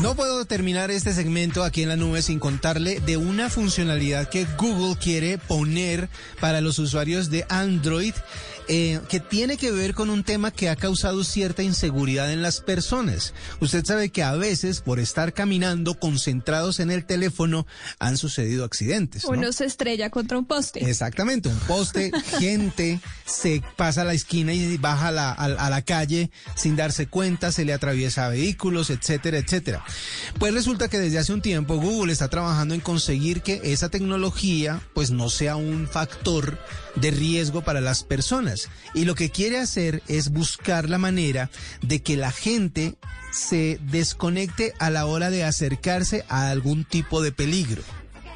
[0.00, 4.46] No puedo terminar este segmento aquí en la nube sin contarle de una funcionalidad que
[4.56, 6.08] Google quiere poner
[6.40, 8.14] para los usuarios de Android
[8.72, 12.60] eh, que tiene que ver con un tema que ha causado cierta inseguridad en las
[12.60, 13.34] personas.
[13.58, 17.66] Usted sabe que a veces por estar caminando concentrados en el teléfono
[17.98, 19.24] han sucedido accidentes.
[19.24, 20.88] Uno se estrella contra un poste.
[20.88, 25.82] Exactamente, un poste, gente se pasa a la esquina y baja a la, a la
[25.82, 29.84] calle sin darse cuenta, se le atraviesa vehículos, etcétera, etcétera.
[30.38, 34.80] Pues resulta que desde hace un tiempo Google está trabajando en conseguir que esa tecnología
[34.94, 36.56] pues no sea un factor
[36.94, 38.59] de riesgo para las personas.
[38.94, 41.50] Y lo que quiere hacer es buscar la manera
[41.82, 42.96] de que la gente
[43.32, 47.82] se desconecte a la hora de acercarse a algún tipo de peligro.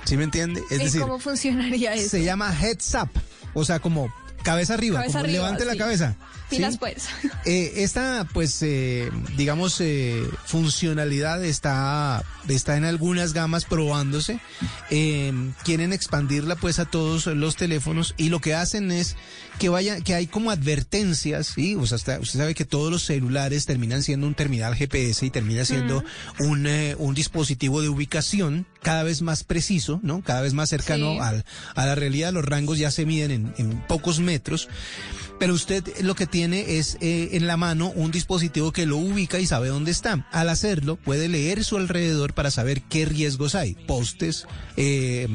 [0.04, 0.62] ¿Sí me entiende?
[0.70, 2.10] Es decir, cómo funcionaría eso?
[2.10, 3.10] Se llama heads up,
[3.54, 4.12] o sea, como
[4.44, 6.14] cabeza arriba, como levante la cabeza.
[6.48, 7.08] Pilas pues.
[7.46, 14.40] Eh, esta, pues, eh, digamos, eh, funcionalidad está, está en algunas gamas probándose.
[14.88, 19.16] quieren expandirla, pues, a todos los teléfonos y lo que hacen es
[19.58, 21.74] que vaya, que hay como advertencias, ¿sí?
[21.74, 25.64] O sea, usted sabe que todos los celulares terminan siendo un terminal GPS y termina
[25.66, 26.02] siendo
[26.38, 26.66] un,
[26.98, 30.22] un dispositivo de ubicación cada vez más preciso, ¿no?
[30.22, 31.44] Cada vez más cercano al,
[31.74, 32.32] a la realidad.
[32.32, 34.68] Los rangos ya se miden en, en pocos metros.
[35.40, 39.40] Pero usted lo que tiene es eh, en la mano un dispositivo que lo ubica
[39.40, 40.28] y sabe dónde está.
[40.30, 43.74] Al hacerlo, puede leer su alrededor para saber qué riesgos hay.
[43.74, 45.26] Postes, eh,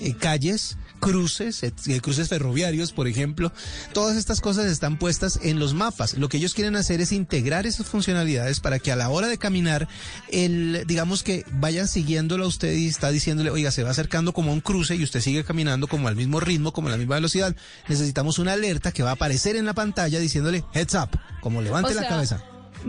[0.00, 3.52] eh calles, cruces, eh, cruces ferroviarios, por ejemplo.
[3.92, 6.16] Todas estas cosas están puestas en los mapas.
[6.18, 9.38] Lo que ellos quieren hacer es integrar esas funcionalidades para que a la hora de
[9.38, 9.88] caminar,
[10.30, 14.50] el, digamos que vayan siguiéndolo a usted y está diciéndole, oiga, se va acercando como
[14.50, 17.16] a un cruce y usted sigue caminando como al mismo ritmo, como a la misma
[17.16, 17.54] velocidad.
[17.88, 21.94] Necesitamos una alerta que va a aparecer en la pantalla diciéndole heads up, como levante
[21.94, 22.42] la cabeza.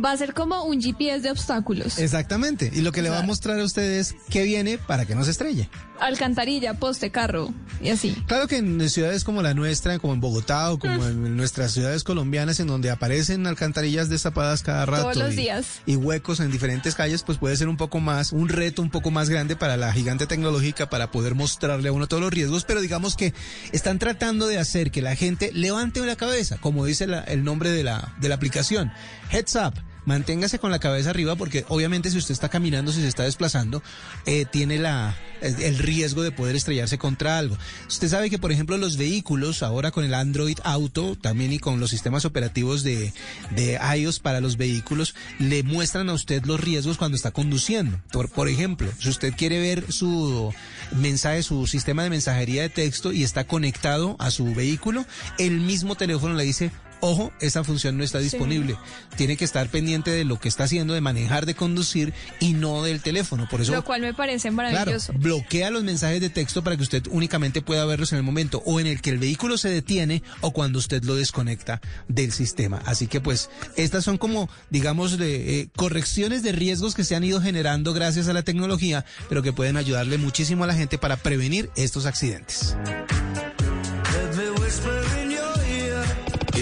[0.04, 1.98] Va a ser como un GPS de obstáculos.
[1.98, 2.72] Exactamente.
[2.74, 5.32] Y lo que le va a mostrar a ustedes qué viene para que no se
[5.32, 5.70] estrelle.
[6.00, 8.16] Alcantarilla, poste, carro y así.
[8.28, 12.04] Claro que en ciudades como la nuestra, como en Bogotá o como en nuestras ciudades
[12.04, 15.04] colombianas, en donde aparecen alcantarillas destapadas cada rato.
[15.04, 15.82] Todos los días.
[15.86, 19.12] Y huecos en diferentes calles, pues puede ser un poco más, un reto un poco
[19.12, 22.66] más grande para la gigante tecnológica para poder mostrarle a uno todos los riesgos.
[22.66, 23.34] Pero digamos que
[23.72, 27.84] están tratando de hacer que la gente levante la cabeza, como dice el nombre de
[27.84, 28.92] la, de la aplicación.
[29.32, 33.08] Heads up manténgase con la cabeza arriba porque obviamente si usted está caminando, si se
[33.08, 33.84] está desplazando,
[34.26, 37.56] eh, tiene la, el riesgo de poder estrellarse contra algo.
[37.88, 41.80] Usted sabe que, por ejemplo, los vehículos, ahora con el Android Auto, también y con
[41.80, 43.14] los sistemas operativos de,
[43.56, 48.02] de iOS para los vehículos, le muestran a usted los riesgos cuando está conduciendo.
[48.12, 50.52] Por, por ejemplo, si usted quiere ver su
[50.92, 55.06] mensaje, su sistema de mensajería de texto y está conectado a su vehículo,
[55.38, 58.78] el mismo teléfono le dice, ojo, esa función no está disponible.
[59.16, 62.84] Tiene que estar pendiente de lo que está haciendo, de manejar, de conducir y no
[62.84, 63.48] del teléfono.
[63.50, 65.14] Por eso, lo cual me parece maravilloso.
[65.14, 68.80] bloquea los mensajes de texto para que usted únicamente pueda verlos en el momento o
[68.80, 72.82] en el que el vehículo se detiene o cuando usted lo desconecta del sistema.
[72.86, 77.24] Así que pues estas son como, digamos, de, eh, correcciones de riesgos que se han
[77.24, 81.18] ido generando gracias a la tecnología, pero que pueden ayudarle muchísimo a la gente para
[81.18, 82.76] prevenir estos accidentes.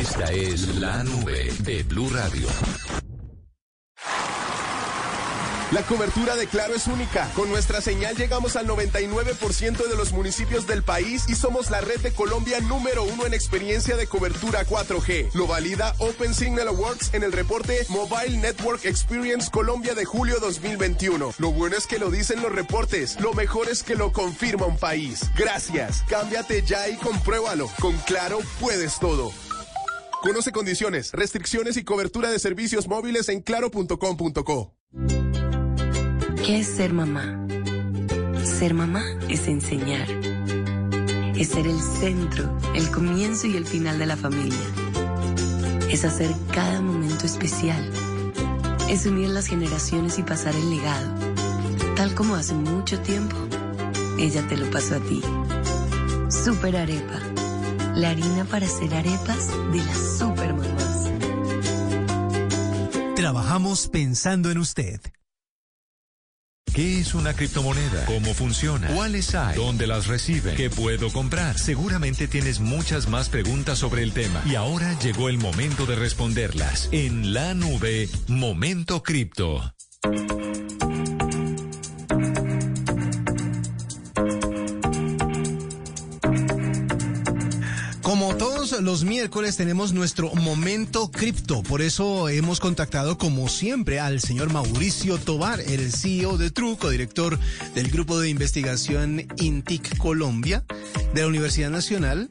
[0.09, 2.47] Esta es la nube de Blue Radio.
[5.71, 7.29] La cobertura de Claro es única.
[7.35, 11.99] Con nuestra señal llegamos al 99% de los municipios del país y somos la red
[11.99, 15.33] de Colombia número uno en experiencia de cobertura 4G.
[15.33, 21.33] Lo valida Open Signal Awards en el reporte Mobile Network Experience Colombia de julio 2021.
[21.37, 23.19] Lo bueno es que lo dicen los reportes.
[23.19, 25.25] Lo mejor es que lo confirma un país.
[25.35, 26.05] Gracias.
[26.07, 27.69] Cámbiate ya y compruébalo.
[27.81, 29.33] Con Claro puedes todo.
[30.21, 34.73] Conoce condiciones, restricciones y cobertura de servicios móviles en claro.com.co.
[36.43, 37.45] ¿Qué es ser mamá?
[38.43, 40.09] Ser mamá es enseñar.
[41.35, 44.57] Es ser el centro, el comienzo y el final de la familia.
[45.91, 47.87] Es hacer cada momento especial.
[48.89, 51.13] Es unir las generaciones y pasar el legado.
[51.95, 53.35] Tal como hace mucho tiempo,
[54.17, 55.21] ella te lo pasó a ti.
[56.29, 57.26] Super Arepa
[57.97, 61.09] la harina para hacer arepas de las supermamás.
[63.15, 65.01] Trabajamos pensando en usted.
[66.73, 68.05] ¿Qué es una criptomoneda?
[68.05, 68.87] ¿Cómo funciona?
[68.89, 69.55] ¿Cuáles hay?
[69.55, 70.55] ¿Dónde las reciben?
[70.55, 71.57] ¿Qué puedo comprar?
[71.57, 76.89] Seguramente tienes muchas más preguntas sobre el tema y ahora llegó el momento de responderlas.
[76.91, 79.73] En la nube, Momento Cripto.
[88.71, 95.17] Los miércoles tenemos nuestro momento cripto, por eso hemos contactado como siempre al señor Mauricio
[95.17, 97.39] Tobar, el CEO de Truco, director
[97.75, 100.65] del grupo de investigación INTIC Colombia
[101.13, 102.29] de la Universidad Nacional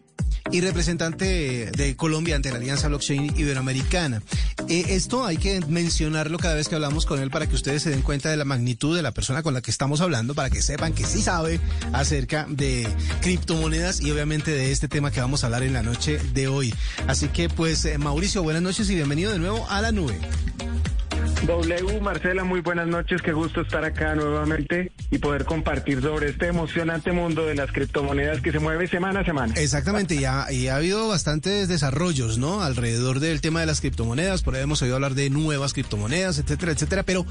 [0.50, 4.22] y representante de Colombia ante la Alianza Blockchain Iberoamericana.
[4.68, 7.90] Eh, esto hay que mencionarlo cada vez que hablamos con él para que ustedes se
[7.90, 10.62] den cuenta de la magnitud de la persona con la que estamos hablando, para que
[10.62, 11.60] sepan que sí sabe
[11.92, 12.88] acerca de
[13.20, 16.74] criptomonedas y obviamente de este tema que vamos a hablar en la noche de hoy.
[17.06, 20.18] Así que pues eh, Mauricio, buenas noches y bienvenido de nuevo a la nube.
[21.46, 23.22] W, Marcela, muy buenas noches.
[23.22, 28.40] Qué gusto estar acá nuevamente y poder compartir sobre este emocionante mundo de las criptomonedas
[28.40, 29.54] que se mueve semana a semana.
[29.56, 32.62] Exactamente, y ha, y ha habido bastantes desarrollos, ¿no?
[32.62, 34.42] Alrededor del tema de las criptomonedas.
[34.42, 37.04] Por ahí hemos oído hablar de nuevas criptomonedas, etcétera, etcétera.
[37.04, 37.24] Pero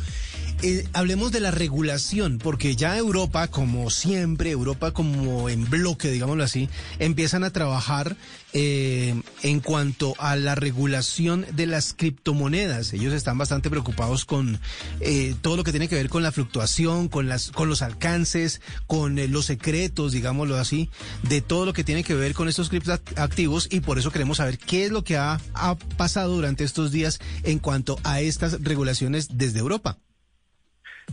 [0.62, 6.43] eh, hablemos de la regulación, porque ya Europa, como siempre, Europa como en bloque, digámoslo
[6.43, 8.15] así, empiezan a trabajar
[8.57, 12.93] eh, en cuanto a la regulación de las criptomonedas.
[12.93, 14.61] Ellos están bastante preocupados con
[15.01, 18.61] eh, todo lo que tiene que ver con la fluctuación, con las, con los alcances,
[18.87, 20.89] con eh, los secretos, digámoslo así,
[21.23, 24.57] de todo lo que tiene que ver con estos criptoactivos y por eso queremos saber
[24.57, 29.37] qué es lo que ha, ha pasado durante estos días en cuanto a estas regulaciones
[29.37, 29.97] desde Europa.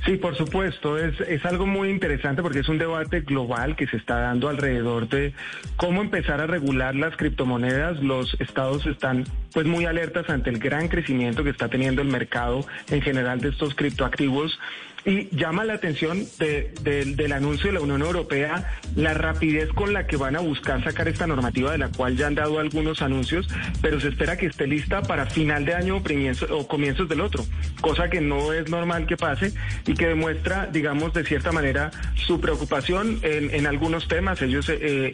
[0.05, 3.97] Sí, por supuesto, es, es algo muy interesante porque es un debate global que se
[3.97, 5.33] está dando alrededor de
[5.77, 8.03] cómo empezar a regular las criptomonedas.
[8.03, 12.67] Los estados están pues muy alertas ante el gran crecimiento que está teniendo el mercado
[12.91, 14.59] en general de estos criptoactivos
[15.05, 20.17] y llama la atención del anuncio de la Unión Europea la rapidez con la que
[20.17, 23.49] van a buscar sacar esta normativa de la cual ya han dado algunos anuncios,
[23.81, 26.03] pero se espera que esté lista para final de año
[26.51, 27.45] o, comienzos del otro,
[27.81, 29.53] cosa que no es normal que pase
[29.87, 34.43] y que demuestra, digamos, de cierta manera su preocupación en, algunos temas.
[34.43, 35.13] Ellos eh,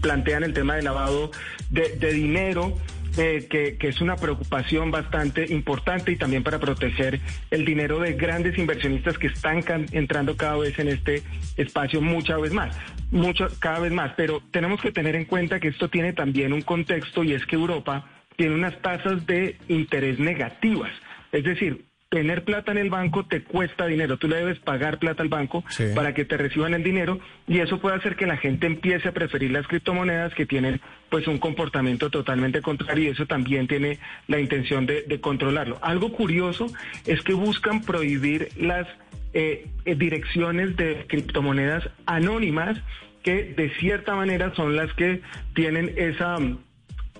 [0.00, 1.30] plantean el tema de lavado
[1.70, 2.76] de dinero
[3.16, 7.20] eh, que, es una preocupación bastante importante y también para proteger
[7.50, 11.22] el dinero de grandes inversionistas que están entrando cada vez en este
[11.56, 12.76] espacio muchas vez más,
[13.10, 14.12] mucho, cada vez más.
[14.16, 17.56] Pero tenemos que tener en cuenta que esto tiene también un contexto y es que
[17.56, 20.92] Europa tiene unas tasas de interés negativas.
[21.32, 24.16] Es decir, tener plata en el banco te cuesta dinero.
[24.16, 27.78] Tú le debes pagar plata al banco para que te reciban el dinero y eso
[27.78, 32.10] puede hacer que la gente empiece a preferir las criptomonedas que tienen pues un comportamiento
[32.10, 35.78] totalmente contrario y eso también tiene la intención de, controlarlo.
[35.82, 36.66] Algo curioso
[37.06, 38.88] es que buscan prohibir las
[39.32, 42.76] eh, eh, direcciones de criptomonedas anónimas
[43.22, 45.22] que de cierta manera son las que
[45.54, 46.38] tienen esa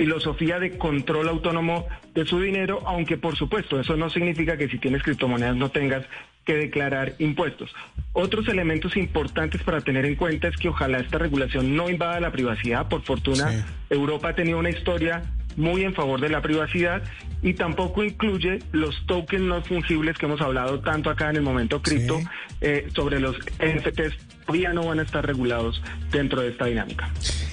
[0.01, 4.79] filosofía de control autónomo de su dinero, aunque por supuesto eso no significa que si
[4.79, 6.07] tienes criptomonedas no tengas
[6.47, 7.71] que declarar impuestos.
[8.15, 12.33] Otros elementos importantes para tener en cuenta es que ojalá esta regulación no invada la
[12.33, 12.89] privacidad.
[12.89, 15.23] Por fortuna, Europa ha tenido una historia
[15.59, 17.03] muy en favor de la privacidad
[17.43, 21.83] y tampoco incluye los tokens no fungibles que hemos hablado tanto acá en el momento
[21.83, 22.19] cripto
[22.63, 27.11] eh, sobre los NFTs todavía no van a estar regulados dentro de esta dinámica.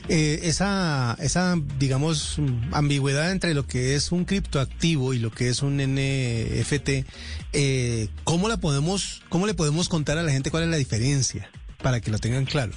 [0.09, 2.39] Eh, esa, esa, digamos,
[2.71, 6.89] ambigüedad entre lo que es un criptoactivo y lo que es un NFT,
[7.51, 11.49] eh, ¿cómo la podemos, cómo le podemos contar a la gente cuál es la diferencia
[11.83, 12.71] para que lo tengan claro?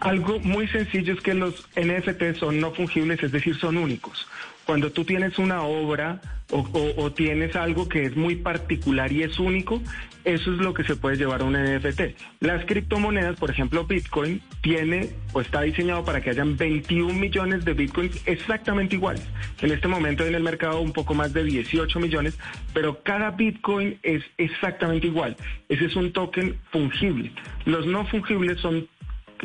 [0.00, 4.26] Algo muy sencillo es que los NFT son no fungibles, es decir, son únicos.
[4.68, 9.80] Cuando tú tienes una obra o, tienes algo que es muy particular y es único,
[10.24, 12.02] eso es lo que se puede llevar a un NFT.
[12.40, 17.72] Las criptomonedas, por ejemplo, Bitcoin, tiene o está diseñado para que hayan 21 millones de
[17.72, 19.26] Bitcoins exactamente iguales.
[19.62, 22.38] En este momento en el mercado un poco más de 18 millones,
[22.74, 25.34] pero cada Bitcoin es exactamente igual.
[25.70, 27.32] Ese es un token fungible.
[27.64, 28.86] Los no fungibles son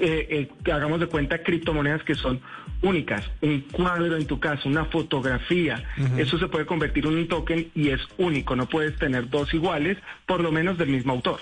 [0.01, 2.41] eh, eh, hagamos de cuenta criptomonedas que son
[2.83, 5.83] únicas, un cuadro en tu caso, una fotografía,
[6.17, 9.97] eso se puede convertir en un token y es único, no puedes tener dos iguales,
[10.27, 11.39] por lo menos del mismo autor.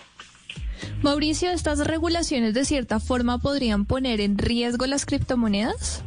[1.02, 6.04] Mauricio, ¿estas regulaciones de cierta forma podrían poner en riesgo las criptomonedas?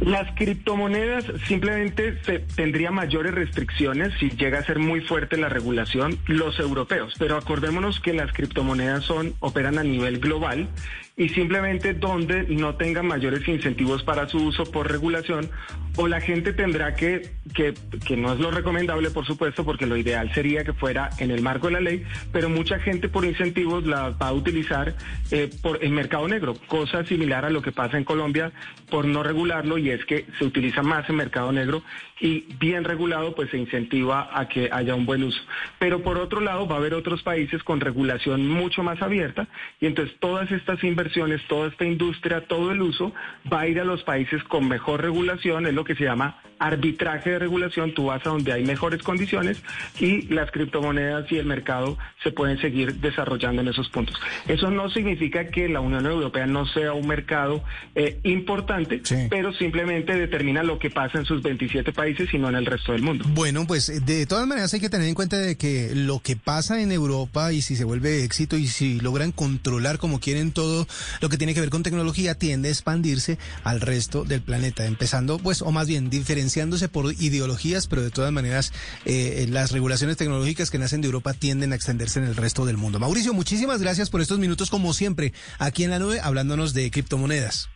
[0.00, 6.18] Las criptomonedas simplemente se, tendría mayores restricciones si llega a ser muy fuerte la regulación
[6.26, 10.68] los europeos, pero acordémonos que las criptomonedas son operan a nivel global
[11.16, 15.50] y simplemente donde no tengan mayores incentivos para su uso por regulación
[15.96, 17.74] o la gente tendrá que, que,
[18.06, 21.42] que no es lo recomendable, por supuesto, porque lo ideal sería que fuera en el
[21.42, 24.94] marco de la ley, pero mucha gente por incentivos la va a utilizar
[25.30, 28.52] eh, por el mercado negro, cosa similar a lo que pasa en Colombia
[28.88, 31.82] por no regularlo y es que se utiliza más en mercado negro
[32.20, 35.40] y bien regulado pues se incentiva a que haya un buen uso.
[35.78, 39.48] Pero por otro lado va a haber otros países con regulación mucho más abierta
[39.80, 41.01] y entonces todas estas inversiones,
[41.48, 43.12] toda esta industria, todo el uso
[43.52, 47.30] va a ir a los países con mejor regulación, es lo que se llama arbitraje
[47.30, 49.58] de regulación, tú vas a donde hay mejores condiciones
[49.98, 54.16] y las criptomonedas y el mercado se pueden seguir desarrollando en esos puntos.
[54.46, 57.64] Eso no significa que la Unión Europea no sea un mercado
[57.96, 62.54] eh, importante, pero simplemente determina lo que pasa en sus 27 países y no en
[62.54, 63.24] el resto del mundo.
[63.30, 66.36] Bueno, pues eh, de todas maneras hay que tener en cuenta de que lo que
[66.36, 70.86] pasa en Europa y si se vuelve éxito y si logran controlar como quieren todo
[71.20, 75.38] lo que tiene que ver con tecnología tiende a expandirse al resto del planeta, empezando
[75.38, 76.51] pues o más bien diferenciando
[76.90, 78.72] por ideologías, pero de todas maneras
[79.04, 82.76] eh, las regulaciones tecnológicas que nacen de Europa tienden a extenderse en el resto del
[82.76, 82.98] mundo.
[82.98, 87.68] Mauricio, muchísimas gracias por estos minutos, como siempre, aquí en la nube, hablándonos de criptomonedas.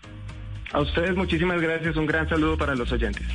[0.73, 3.27] A ustedes muchísimas gracias, un gran saludo para los oyentes.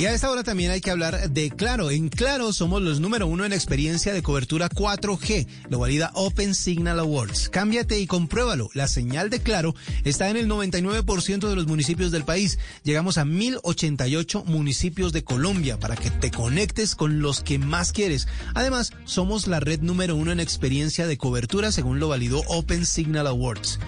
[0.00, 1.90] Y a esta hora también hay que hablar de Claro.
[1.90, 5.46] En Claro somos los número uno en experiencia de cobertura 4G.
[5.68, 7.50] Lo valida Open Signal Awards.
[7.50, 8.70] Cámbiate y compruébalo.
[8.72, 9.74] La señal de Claro
[10.04, 12.58] está en el 99% de los municipios del país.
[12.82, 18.26] Llegamos a 1088 municipios de Colombia para que te conectes con los que más quieres.
[18.54, 23.26] Además, somos la red número uno en experiencia de cobertura según lo validó Open Signal
[23.26, 23.78] Awards.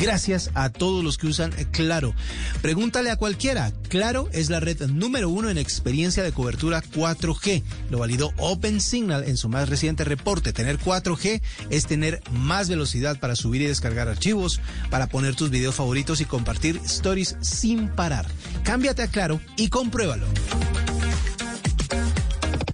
[0.00, 2.14] Gracias a todos los que usan Claro.
[2.62, 3.72] Pregúntale a cualquiera.
[3.88, 7.62] Claro es la red número uno en experiencia de cobertura 4G.
[7.90, 10.52] Lo validó Open Signal en su más reciente reporte.
[10.52, 14.60] Tener 4G es tener más velocidad para subir y descargar archivos,
[14.90, 18.26] para poner tus videos favoritos y compartir stories sin parar.
[18.62, 20.26] Cámbiate a Claro y compruébalo.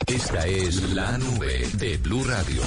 [0.06, 2.62] Esta es la nube de Blue Radio.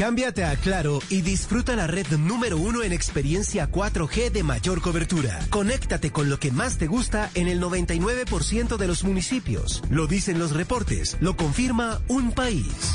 [0.00, 5.38] Cámbiate a Claro y disfruta la red número uno en experiencia 4G de mayor cobertura.
[5.50, 9.82] Conéctate con lo que más te gusta en el 99% de los municipios.
[9.90, 12.94] Lo dicen los reportes, lo confirma un país.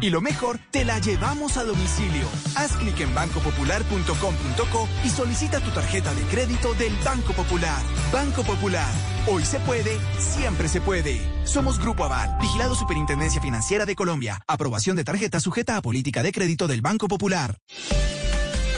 [0.00, 2.28] Y lo mejor, te la llevamos a domicilio.
[2.54, 7.80] Haz clic en bancopopular.com.co y solicita tu tarjeta de crédito del Banco Popular.
[8.12, 8.92] Banco Popular.
[9.26, 11.20] Hoy se puede, siempre se puede.
[11.44, 14.42] Somos Grupo Aval, vigilado Superintendencia Financiera de Colombia.
[14.46, 17.58] Aprobación de tarjeta sujeta a política de crédito del Banco Popular.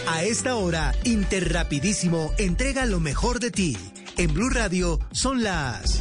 [0.06, 3.76] A esta hora, Interrapidísimo entrega lo mejor de ti.
[4.16, 6.00] En Blue Radio son las...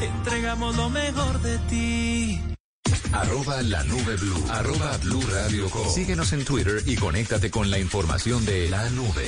[0.00, 2.40] entregamos lo mejor de ti.
[3.12, 4.44] Arroba la nube blue.
[4.50, 9.24] Arroba blue radio Síguenos en Twitter y conéctate con la información de la nube.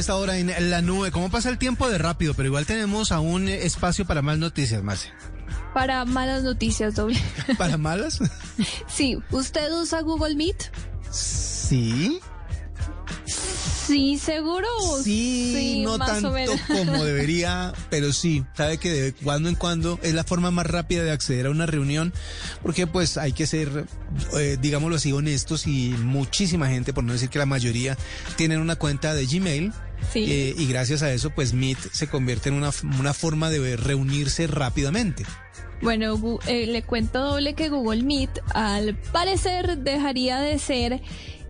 [0.00, 1.10] Esta hora en la nube.
[1.10, 2.34] ¿Cómo pasa el tiempo de rápido?
[2.34, 5.10] Pero igual tenemos aún espacio para más noticias, Marce.
[5.74, 7.20] Para malas noticias, doble.
[7.58, 8.18] ¿Para malas?
[8.88, 9.18] sí.
[9.30, 10.70] ¿Usted usa Google Meet?
[11.10, 12.20] Sí.
[13.90, 14.68] Sí, seguro.
[15.02, 16.32] Sí, no tanto
[16.68, 21.02] como debería, pero sí, sabe que de cuando en cuando es la forma más rápida
[21.02, 22.12] de acceder a una reunión,
[22.62, 23.86] porque pues hay que ser,
[24.38, 27.98] eh, digámoslo así, honestos y muchísima gente, por no decir que la mayoría,
[28.36, 29.72] tienen una cuenta de Gmail.
[30.14, 34.46] Eh, y gracias a eso, pues Meet se convierte en una, una forma de reunirse
[34.46, 35.24] rápidamente.
[35.82, 41.00] Bueno, eh, le cuento doble que Google Meet al parecer dejaría de ser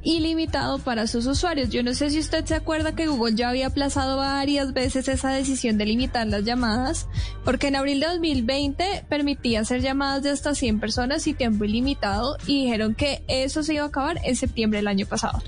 [0.03, 1.69] ilimitado para sus usuarios.
[1.71, 5.31] Yo no sé si usted se acuerda que Google ya había aplazado varias veces esa
[5.31, 7.07] decisión de limitar las llamadas,
[7.45, 12.37] porque en abril de 2020 permitía hacer llamadas de hasta 100 personas y tiempo ilimitado
[12.47, 15.43] y dijeron que eso se iba a acabar en septiembre del año pasado.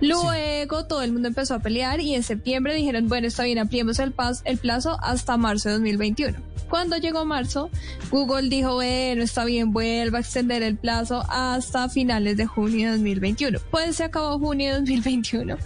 [0.00, 3.98] Luego todo el mundo empezó a pelear y en septiembre dijeron, bueno, está bien, ampliemos
[3.98, 6.38] el, el plazo hasta marzo de 2021.
[6.68, 7.70] Cuando llegó marzo,
[8.10, 12.96] Google dijo, bueno, está bien, vuelva a extender el plazo hasta finales de junio de
[12.96, 13.60] 2021.
[13.70, 15.56] Pues se acabó junio de 2021.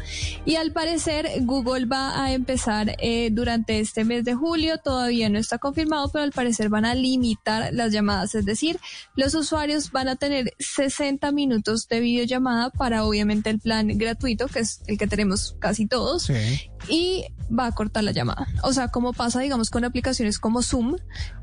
[0.44, 5.38] Y al parecer Google va a empezar eh, durante este mes de julio, todavía no
[5.38, 8.78] está confirmado, pero al parecer van a limitar las llamadas, es decir,
[9.16, 14.60] los usuarios van a tener 60 minutos de videollamada para obviamente el plan gratuito, que
[14.60, 16.30] es el que tenemos casi todos.
[16.88, 18.46] Y va a cortar la llamada.
[18.62, 20.96] O sea, como pasa, digamos, con aplicaciones como Zoom,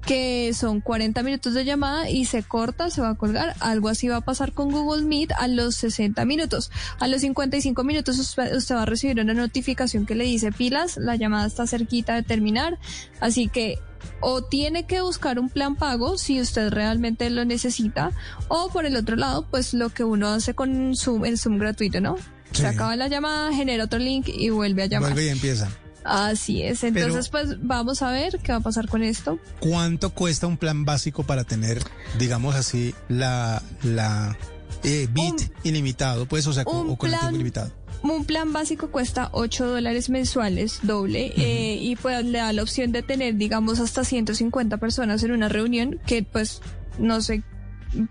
[0.06, 3.56] que son 40 minutos de llamada y se corta, se va a colgar.
[3.60, 6.72] Algo así va a pasar con Google Meet a los 60 minutos.
[7.00, 11.16] A los 55 minutos usted, va a recibir una notificación que le dice pilas, la
[11.16, 12.80] llamada está cerquita de terminar.
[13.20, 13.80] Así que
[14.20, 18.12] o tiene que buscar un plan pago si usted realmente lo necesita,
[18.48, 22.02] o por el otro lado, pues lo que uno hace con Zoom, el Zoom gratuito,
[22.02, 22.16] ¿no?
[22.52, 25.12] Se acaba la llamada, genera otro link y vuelve a llamar.
[25.12, 25.70] Vuelve y empieza.
[26.04, 26.84] Así es.
[26.84, 29.40] Entonces, pues vamos a ver qué va a pasar con esto.
[29.60, 31.84] ¿Cuánto cuesta un plan básico para tener,
[32.18, 34.38] digamos así, la, la
[34.84, 36.26] eh, bit ilimitado?
[36.26, 37.72] Pues, o sea, o con el tiempo ilimitado.
[38.04, 42.92] Un plan básico cuesta 8 dólares mensuales, doble, eh, y pues le da la opción
[42.92, 46.62] de tener, digamos, hasta 150 personas en una reunión, que pues
[47.00, 47.44] no sé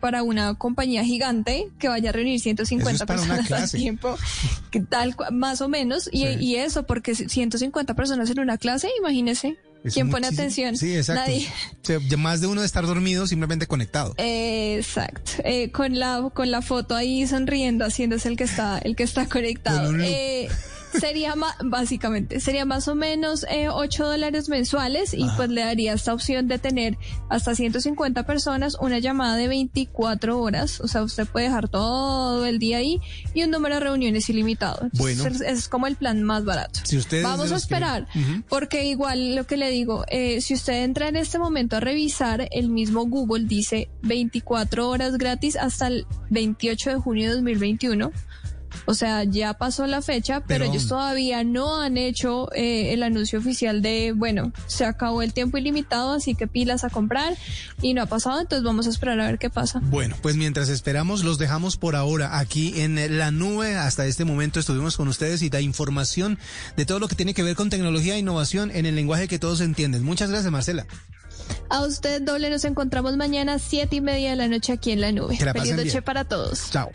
[0.00, 4.16] para una compañía gigante que vaya a reunir 150 personas al tiempo,
[4.88, 9.56] tal más o menos, y, eso, porque 150 personas en una clase, imagínese.
[9.92, 10.76] ¿Quién pone atención?
[10.76, 11.30] Sí, exacto.
[11.30, 12.16] Nadie.
[12.16, 14.14] más de uno de estar dormido, simplemente conectado.
[14.18, 15.32] exacto.
[15.44, 19.26] Eh, con la con la foto ahí sonriendo, haciéndose el que está el que está
[19.28, 19.94] conectado.
[20.00, 20.48] Eh,
[21.00, 25.92] sería más, básicamente, sería más o menos eh, 8 dólares mensuales y pues le daría
[25.92, 31.26] esta opción de tener hasta 150 personas, una llamada de 24 horas, o sea, usted
[31.26, 33.00] puede dejar todo el día ahí
[33.34, 34.88] y un número de reuniones ilimitado.
[34.94, 35.24] Bueno.
[35.26, 36.80] Es, como el plan más barato.
[36.84, 38.06] Si Vamos a esperar,
[38.48, 42.48] porque igual lo que le digo, eh, si usted entra en este momento a revisar,
[42.50, 48.12] el mismo Google dice 24 horas gratis hasta el 28 de junio de 2021.
[48.84, 53.38] O sea, ya pasó la fecha, pero, ellos todavía no han hecho eh, el anuncio
[53.38, 57.34] oficial de, bueno, se acabó el tiempo ilimitado, así que pilas a comprar
[57.82, 59.80] y no ha pasado, entonces vamos a esperar a ver qué pasa.
[59.82, 63.76] Bueno, pues mientras esperamos, los dejamos por ahora aquí en la nube.
[63.76, 66.38] Hasta este momento estuvimos con ustedes y da información
[66.76, 69.38] de todo lo que tiene que ver con tecnología e innovación en el lenguaje que
[69.38, 70.04] todos entienden.
[70.04, 70.86] Muchas gracias, Marcela.
[71.68, 75.12] A usted, doble, nos encontramos mañana siete y media de la noche aquí en la
[75.12, 75.36] nube.
[75.36, 76.70] Feliz noche para todos.
[76.70, 76.90] Chao.